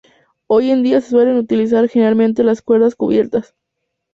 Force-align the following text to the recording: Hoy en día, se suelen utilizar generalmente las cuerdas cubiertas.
Hoy 0.47 0.71
en 0.71 0.81
día, 0.81 0.99
se 0.99 1.11
suelen 1.11 1.37
utilizar 1.37 1.87
generalmente 1.87 2.43
las 2.43 2.63
cuerdas 2.63 2.95
cubiertas. 2.95 3.53